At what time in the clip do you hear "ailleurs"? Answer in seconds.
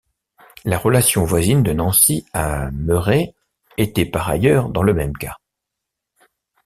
4.31-4.69